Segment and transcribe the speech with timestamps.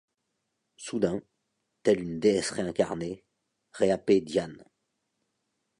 [0.77, 1.21] Soudain,
[1.83, 3.23] telle une déesse réincarnée,
[3.73, 4.65] réappaît Diane.